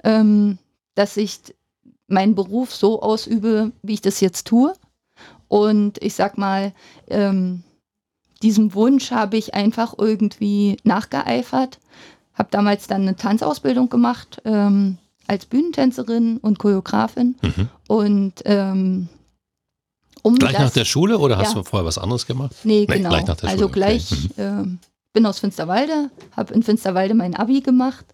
[0.04, 0.58] ähm,
[0.94, 1.40] dass ich
[2.06, 4.72] meinen Beruf so ausübe, wie ich das jetzt tue.
[5.48, 6.72] Und ich sag mal,
[7.08, 7.62] ähm,
[8.42, 11.78] diesem Wunsch habe ich einfach irgendwie nachgeeifert.
[12.34, 17.34] Habe damals dann eine Tanzausbildung gemacht ähm, als Bühnentänzerin und Choreografin.
[17.42, 17.68] Mhm.
[17.88, 19.08] Und ähm,
[20.22, 21.54] um Gleich das, nach der Schule oder hast Ja.
[21.54, 22.54] du vorher was anderes gemacht?
[22.62, 23.10] Nee, Nee, genau.
[23.10, 23.72] gleich also Schule, okay.
[23.72, 24.78] gleich, ähm,
[25.18, 28.06] bin aus Finsterwalde, habe in Finsterwalde mein Abi gemacht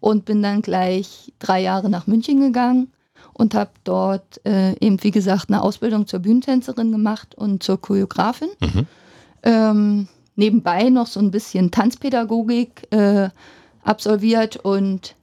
[0.00, 2.90] und bin dann gleich drei Jahre nach München gegangen
[3.34, 8.48] und habe dort äh, eben, wie gesagt, eine Ausbildung zur Bühnentänzerin gemacht und zur Choreografin.
[8.60, 8.86] Mhm.
[9.42, 13.28] Ähm, nebenbei noch so ein bisschen Tanzpädagogik äh,
[13.82, 15.14] absolviert und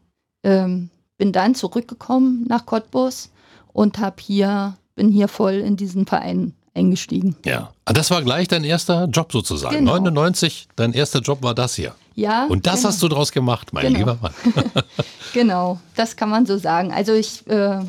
[0.43, 3.31] ähm, bin dann zurückgekommen nach Cottbus
[3.71, 7.35] und hab hier, bin hier voll in diesen Verein eingestiegen.
[7.45, 7.71] Ja.
[7.85, 9.77] Ah, Das war gleich dein erster Job sozusagen.
[9.77, 9.93] Genau.
[9.93, 11.93] 99, dein erster Job war das hier.
[12.15, 12.45] Ja.
[12.45, 12.87] Und das genau.
[12.89, 13.99] hast du draus gemacht, mein Genau.
[13.99, 14.33] lieber Mann.
[15.33, 16.91] Genau, das kann man so sagen.
[16.93, 17.79] Also ich, äh,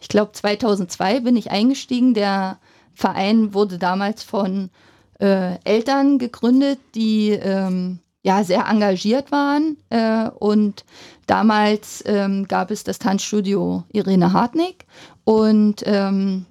[0.00, 2.14] ich glaube 2002 bin ich eingestiegen.
[2.14, 2.58] Der
[2.94, 4.70] Verein wurde damals von
[5.20, 9.76] äh, Eltern gegründet, die ähm, ja sehr engagiert waren.
[9.90, 10.84] Äh, und
[11.26, 14.86] damals ähm, gab es das Tanzstudio Irene Hartnick
[15.24, 16.46] und ähm,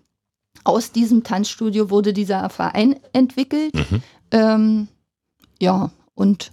[0.68, 3.74] aus diesem Tanzstudio wurde dieser Verein entwickelt.
[3.74, 4.04] Mhm.
[4.32, 4.88] Ähm,
[5.60, 6.52] ja, und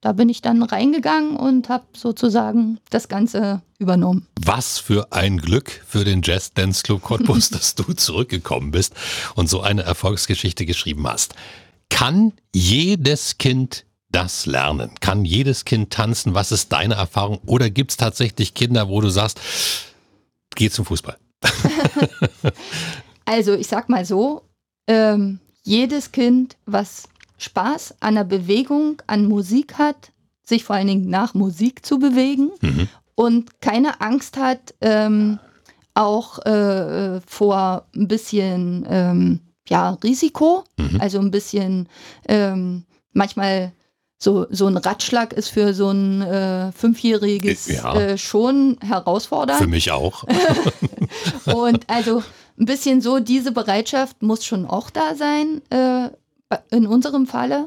[0.00, 4.26] da bin ich dann reingegangen und habe sozusagen das Ganze übernommen.
[4.40, 8.94] Was für ein Glück für den Jazz Dance Club Cottbus, dass du zurückgekommen bist
[9.34, 11.34] und so eine Erfolgsgeschichte geschrieben hast.
[11.90, 14.92] Kann jedes Kind das lernen?
[15.00, 16.34] Kann jedes Kind tanzen?
[16.34, 17.40] Was ist deine Erfahrung?
[17.44, 19.40] Oder gibt es tatsächlich Kinder, wo du sagst,
[20.54, 21.18] geh zum Fußball?
[23.30, 24.42] Also ich sag mal so,
[24.88, 27.04] ähm, jedes Kind, was
[27.38, 30.10] Spaß an der Bewegung, an Musik hat,
[30.42, 32.88] sich vor allen Dingen nach Musik zu bewegen Mhm.
[33.14, 35.38] und keine Angst hat, ähm,
[35.94, 41.00] auch äh, vor ein bisschen ähm, ja, Risiko, Mhm.
[41.00, 41.88] also ein bisschen
[42.28, 43.70] ähm, manchmal
[44.18, 47.94] so, so ein Ratschlag ist für so ein äh, Fünfjähriges Ja.
[47.94, 49.60] äh, schon herausfordernd.
[49.62, 50.24] Für mich auch.
[51.54, 52.22] Und also
[52.60, 56.10] ein bisschen so, diese Bereitschaft muss schon auch da sein, äh,
[56.70, 57.66] in unserem Falle.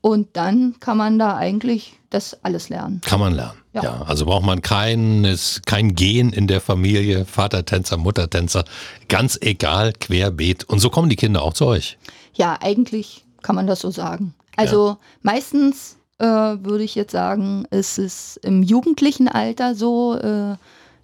[0.00, 3.00] Und dann kann man da eigentlich das alles lernen.
[3.00, 3.58] Kann man lernen.
[3.72, 3.82] Ja.
[3.82, 4.02] Ja.
[4.06, 8.64] also braucht man keines, kein Gen in der Familie, Vatertänzer, Muttertänzer,
[9.08, 10.64] ganz egal, querbeet.
[10.64, 11.96] Und so kommen die Kinder auch zu euch.
[12.34, 14.34] Ja, eigentlich kann man das so sagen.
[14.56, 20.56] Also meistens äh, würde ich jetzt sagen, ist es im jugendlichen Alter so, äh,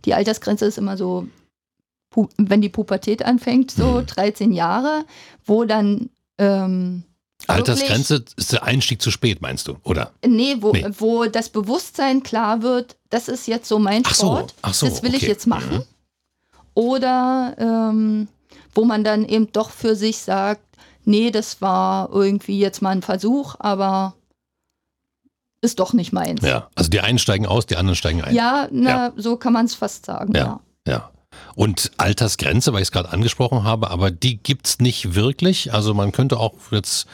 [0.05, 1.26] die Altersgrenze ist immer so,
[2.37, 4.07] wenn die Pubertät anfängt, so Mhm.
[4.07, 5.05] 13 Jahre,
[5.44, 7.05] wo dann ähm,
[7.46, 9.77] Altersgrenze ist der Einstieg zu spät, meinst du?
[9.85, 10.11] Oder?
[10.27, 10.87] Nee, wo, Nee.
[10.99, 14.87] wo das Bewusstsein klar wird, das ist jetzt so mein Ach so, Sport, ach so,
[14.87, 15.29] das will ich okay.
[15.29, 15.79] jetzt machen.
[15.79, 15.83] Mhm.
[16.75, 18.29] Oder ähm,
[18.75, 20.62] wo man dann eben doch für sich sagt,
[21.05, 24.14] nee, das war irgendwie jetzt mal ein Versuch, aber
[25.62, 26.42] ist doch nicht meins.
[26.42, 28.35] Ja, also die einen steigen aus, die anderen steigen ein.
[28.35, 30.35] Ja, na, so kann man es fast sagen.
[30.35, 30.61] Ja.
[30.87, 30.92] Ja.
[30.92, 31.11] Ja.
[31.55, 35.72] Und Altersgrenze, weil ich es gerade angesprochen habe, aber die gibt's nicht wirklich.
[35.72, 37.07] Also man könnte auch jetzt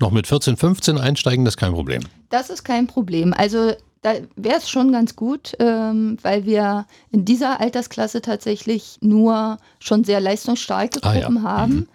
[0.00, 2.02] noch mit 14, 15 einsteigen, das ist kein Problem.
[2.30, 3.32] Das ist kein Problem.
[3.32, 9.56] Also da wäre es schon ganz gut, ähm, weil wir in dieser Altersklasse tatsächlich nur
[9.78, 11.20] schon sehr leistungsstarke Ah, ja.
[11.20, 11.88] Gruppen haben.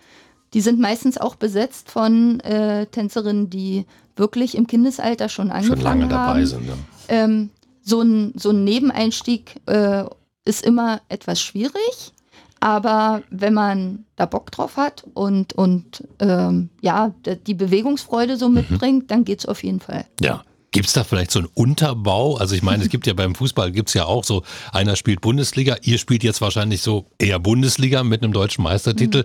[0.56, 5.84] Die sind meistens auch besetzt von äh, Tänzerinnen, die wirklich im Kindesalter schon Schon angefangen
[5.84, 6.45] lange dabei haben.
[6.47, 6.67] sind.
[6.67, 6.73] Ja.
[7.10, 7.49] Ähm,
[7.84, 10.04] so, ein, so ein Nebeneinstieg äh,
[10.49, 12.13] ist immer etwas schwierig.
[12.59, 17.13] Aber wenn man da Bock drauf hat und, und ähm, ja,
[17.47, 20.05] die Bewegungsfreude so mitbringt, dann geht's auf jeden Fall.
[20.19, 20.43] Ja.
[20.71, 22.35] Gibt's da vielleicht so einen Unterbau?
[22.38, 25.77] Also ich meine, es gibt ja beim Fußball gibt's ja auch so, einer spielt Bundesliga,
[25.81, 29.23] ihr spielt jetzt wahrscheinlich so eher Bundesliga mit einem deutschen Meistertitel,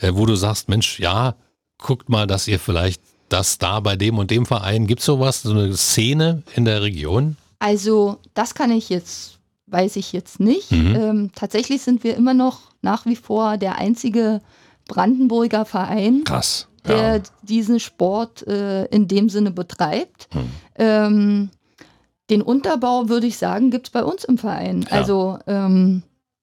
[0.00, 0.06] Mhm.
[0.06, 1.34] äh, wo du sagst, Mensch, ja,
[1.78, 5.50] guckt mal, dass ihr vielleicht das da bei dem und dem Verein, gibt's sowas, so
[5.50, 7.38] eine Szene in der Region?
[7.58, 9.40] Also, das kann ich jetzt,
[9.74, 10.70] weiß ich jetzt nicht.
[10.72, 10.94] Mhm.
[10.96, 14.40] Ähm, tatsächlich sind wir immer noch nach wie vor der einzige
[14.88, 16.68] Brandenburger Verein, Krass.
[16.86, 17.22] der Ja.
[17.42, 20.28] diesen Sport äh, in dem Sinne betreibt.
[20.32, 20.46] Hm.
[20.76, 21.50] Ähm,
[22.30, 24.82] den Unterbau, würde ich sagen, gibt es bei uns im Verein.
[24.82, 24.96] Ja.
[24.96, 26.02] Also ähm,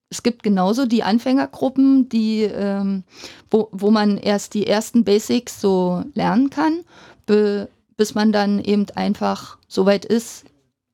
[0.10, 3.04] es gibt genauso die Anfängergruppen, die, ähm,
[3.50, 6.82] wo, wo man erst die ersten Basics so lernen kann,
[7.26, 10.46] be, bis man dann eben einfach so weit ist,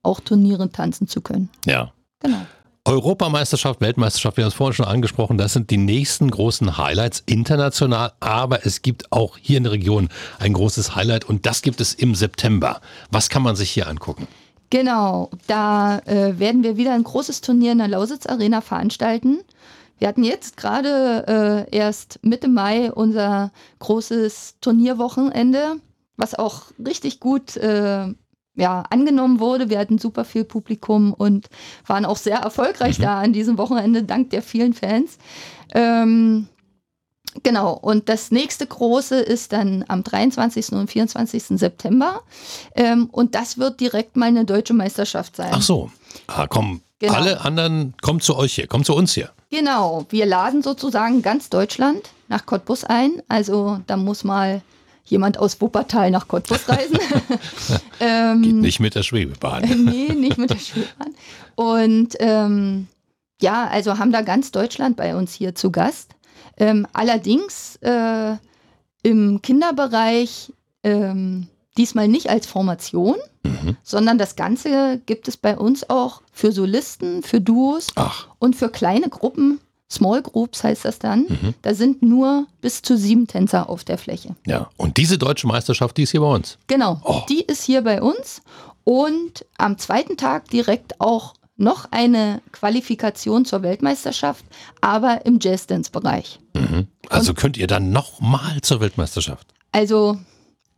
[0.03, 1.49] auch Turniere tanzen zu können.
[1.65, 1.91] ja.
[2.19, 2.45] Genau.
[2.87, 8.13] Europameisterschaft, Weltmeisterschaft, wir haben es vorhin schon angesprochen, das sind die nächsten großen Highlights international,
[8.21, 10.07] aber es gibt auch hier in der Region
[10.39, 12.79] ein großes Highlight und das gibt es im September.
[13.11, 14.25] Was kann man sich hier angucken?
[14.69, 19.39] Genau, da äh, werden wir wieder ein großes Turnier in der Lausitz Arena veranstalten.
[19.99, 25.75] Wir hatten jetzt gerade äh, erst Mitte Mai unser großes Turnierwochenende,
[26.15, 28.13] was auch richtig gut äh,
[28.57, 29.69] ja, angenommen wurde.
[29.69, 31.47] Wir hatten super viel Publikum und
[31.85, 35.17] waren auch sehr erfolgreich da an diesem Wochenende, dank der vielen Fans.
[35.73, 36.47] Ähm,
[37.43, 40.71] Genau, und das nächste große ist dann am 23.
[40.71, 41.59] und 24.
[41.59, 42.21] September.
[42.75, 45.51] Ähm, und das wird direkt mal eine deutsche Meisterschaft sein.
[45.51, 45.91] Ach so.
[46.27, 47.13] Ah, komm, genau.
[47.13, 49.29] alle anderen kommen zu euch hier, kommen zu uns hier.
[49.51, 53.21] Genau, wir laden sozusagen ganz Deutschland nach Cottbus ein.
[53.27, 54.61] Also da muss mal
[55.09, 56.99] jemand aus Wuppertal nach Cottbus reisen.
[57.99, 59.63] ähm, Geht nicht mit der Schwebebahn.
[59.85, 61.15] nee, nicht mit der Schwebebahn.
[61.55, 62.87] Und ähm,
[63.41, 66.11] ja, also haben da ganz Deutschland bei uns hier zu Gast.
[66.57, 68.35] Ähm, allerdings äh,
[69.03, 70.51] im Kinderbereich
[70.83, 73.77] ähm, diesmal nicht als Formation, mhm.
[73.83, 78.27] sondern das Ganze gibt es bei uns auch für Solisten, für Duos Ach.
[78.39, 79.59] und für kleine Gruppen.
[79.89, 81.21] Small Groups heißt das dann.
[81.21, 81.53] Mhm.
[81.61, 84.35] Da sind nur bis zu sieben Tänzer auf der Fläche.
[84.45, 86.57] Ja, und diese deutsche Meisterschaft, die ist hier bei uns.
[86.67, 87.21] Genau, oh.
[87.29, 88.41] die ist hier bei uns.
[88.83, 94.45] Und am zweiten Tag direkt auch noch eine Qualifikation zur Weltmeisterschaft,
[94.79, 96.39] aber im Jazzdance-Bereich.
[96.53, 96.87] Mhm.
[97.09, 99.47] Also Und, könnt ihr dann nochmal zur Weltmeisterschaft?
[99.71, 100.17] Also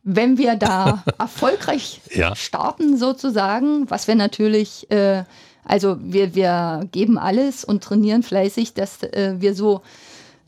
[0.03, 2.35] wenn wir da erfolgreich ja.
[2.35, 5.23] starten sozusagen, was wir natürlich, äh,
[5.63, 9.81] also wir, wir geben alles und trainieren fleißig, dass äh, wir so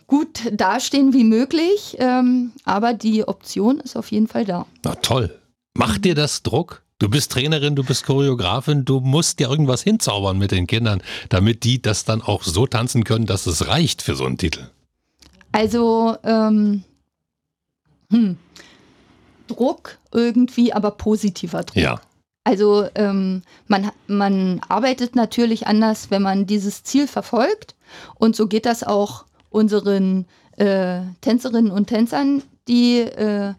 [0.08, 4.65] gut dastehen wie möglich, ähm, aber die Option ist auf jeden Fall da.
[4.84, 5.38] Na toll.
[5.74, 6.84] Macht dir das Druck?
[7.00, 11.63] Du bist Trainerin, du bist Choreografin, du musst ja irgendwas hinzaubern mit den Kindern, damit
[11.63, 14.69] die das dann auch so tanzen können, dass es reicht für so einen Titel.
[15.52, 16.84] Also, ähm,
[18.12, 18.38] hm,
[19.47, 21.76] Druck irgendwie, aber positiver Druck.
[21.78, 22.02] Ja.
[22.43, 27.75] Also ähm, man, man arbeitet natürlich anders, wenn man dieses Ziel verfolgt.
[28.15, 30.25] Und so geht das auch unseren
[30.58, 33.54] äh, Tänzerinnen und Tänzern, die äh,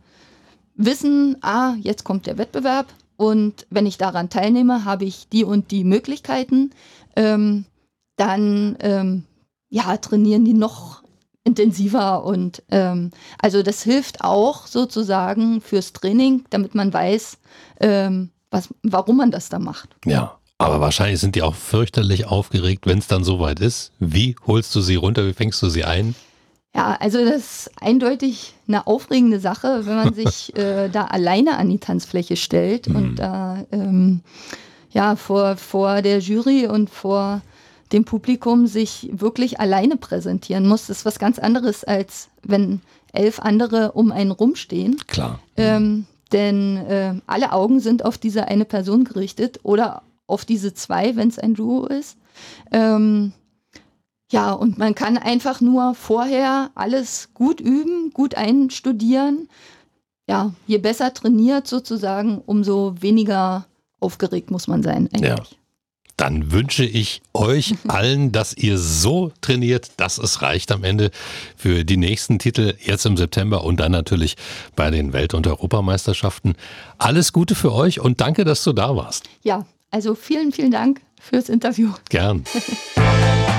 [0.74, 2.86] wissen, ah, jetzt kommt der Wettbewerb,
[3.22, 6.70] und wenn ich daran teilnehme, habe ich die und die Möglichkeiten.
[7.14, 7.66] Ähm,
[8.16, 9.24] dann ähm,
[9.68, 11.04] ja, trainieren die noch
[11.44, 17.38] intensiver und ähm, also das hilft auch sozusagen fürs Training, damit man weiß,
[17.80, 19.88] ähm, was, warum man das da macht.
[20.04, 23.90] Ja, aber wahrscheinlich sind die auch fürchterlich aufgeregt, wenn es dann soweit ist.
[23.98, 25.26] Wie holst du sie runter?
[25.26, 26.14] Wie fängst du sie ein?
[26.74, 31.68] Ja, also das ist eindeutig eine aufregende Sache, wenn man sich äh, da alleine an
[31.68, 32.96] die Tanzfläche stellt mhm.
[32.96, 34.20] und da ähm,
[34.92, 37.40] ja vor, vor der Jury und vor
[37.92, 40.86] dem Publikum sich wirklich alleine präsentieren muss.
[40.86, 42.80] Das ist was ganz anderes, als wenn
[43.12, 44.96] elf andere um einen rumstehen.
[45.06, 45.40] Klar.
[45.56, 51.16] Ähm, denn äh, alle Augen sind auf diese eine Person gerichtet oder auf diese zwei,
[51.16, 52.16] wenn es ein Duo ist.
[52.70, 53.32] Ähm,
[54.30, 59.48] ja, und man kann einfach nur vorher alles gut üben, gut einstudieren.
[60.26, 63.66] Ja, je besser trainiert sozusagen, umso weniger
[64.00, 65.50] aufgeregt muss man sein eigentlich.
[65.50, 65.61] Ja.
[66.16, 71.10] Dann wünsche ich euch allen, dass ihr so trainiert, dass es reicht am Ende
[71.56, 74.36] für die nächsten Titel jetzt im September und dann natürlich
[74.76, 76.54] bei den Welt- und Europameisterschaften.
[76.98, 79.28] Alles Gute für euch und danke, dass du da warst.
[79.42, 81.90] Ja, also vielen, vielen Dank fürs Interview.
[82.08, 82.44] Gern.